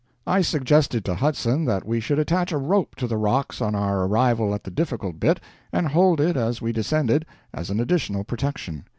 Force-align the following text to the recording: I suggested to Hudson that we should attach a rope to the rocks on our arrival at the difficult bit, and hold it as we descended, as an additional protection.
I 0.25 0.41
suggested 0.41 1.05
to 1.05 1.13
Hudson 1.13 1.63
that 1.65 1.85
we 1.85 1.99
should 1.99 2.17
attach 2.17 2.51
a 2.51 2.57
rope 2.57 2.95
to 2.95 3.05
the 3.05 3.17
rocks 3.17 3.61
on 3.61 3.75
our 3.75 4.07
arrival 4.07 4.55
at 4.55 4.63
the 4.63 4.71
difficult 4.71 5.19
bit, 5.19 5.39
and 5.71 5.89
hold 5.89 6.19
it 6.19 6.35
as 6.35 6.59
we 6.59 6.71
descended, 6.71 7.23
as 7.53 7.69
an 7.69 7.79
additional 7.79 8.23
protection. 8.23 8.85